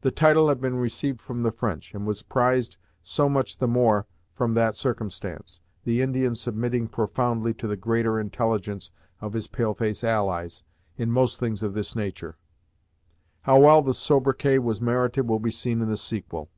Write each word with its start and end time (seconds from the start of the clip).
The 0.00 0.10
title 0.10 0.48
had 0.48 0.62
been 0.62 0.76
received 0.78 1.20
from 1.20 1.42
the 1.42 1.52
French, 1.52 1.94
and 1.94 2.06
was 2.06 2.22
prized 2.22 2.78
so 3.02 3.28
much 3.28 3.58
the 3.58 3.68
more 3.68 4.06
from 4.32 4.54
that 4.54 4.74
circumstance, 4.74 5.60
the 5.84 6.00
Indian 6.00 6.34
submitting 6.34 6.88
profoundly 6.88 7.52
to 7.52 7.66
the 7.66 7.76
greater 7.76 8.18
intelligence 8.18 8.90
of 9.20 9.34
his 9.34 9.46
pale 9.46 9.74
face 9.74 10.02
allies, 10.02 10.62
in 10.96 11.12
most 11.12 11.38
things 11.38 11.62
of 11.62 11.74
this 11.74 11.94
nature. 11.94 12.38
How 13.42 13.58
well 13.60 13.82
the 13.82 13.92
sobriquet 13.92 14.60
was 14.60 14.80
merited 14.80 15.28
will 15.28 15.38
be 15.38 15.50
seen 15.50 15.82
in 15.82 15.90
the 15.90 15.98
sequel. 15.98 16.48